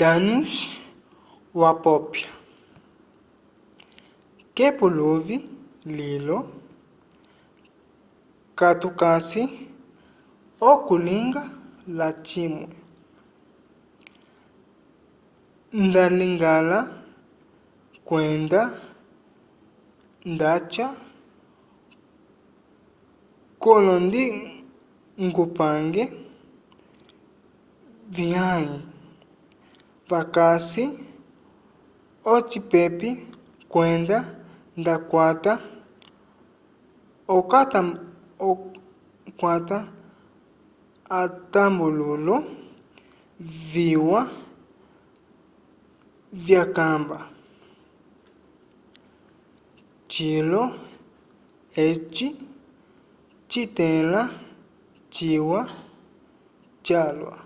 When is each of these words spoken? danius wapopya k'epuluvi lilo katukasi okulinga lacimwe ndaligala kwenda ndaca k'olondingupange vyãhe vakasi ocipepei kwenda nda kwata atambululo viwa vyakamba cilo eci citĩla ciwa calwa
danius 0.00 0.54
wapopya 1.60 2.28
k'epuluvi 4.54 5.36
lilo 5.98 6.38
katukasi 8.58 9.42
okulinga 10.70 11.42
lacimwe 11.98 12.76
ndaligala 15.86 16.78
kwenda 18.08 18.60
ndaca 20.32 20.86
k'olondingupange 23.62 26.02
vyãhe 28.14 28.76
vakasi 30.10 30.84
ocipepei 32.34 33.12
kwenda 33.72 34.18
nda 34.80 34.94
kwata 39.38 39.80
atambululo 41.20 42.36
viwa 43.70 44.22
vyakamba 46.42 47.18
cilo 50.12 50.62
eci 51.86 52.26
citĩla 53.52 54.22
ciwa 55.14 55.60
calwa 56.86 57.36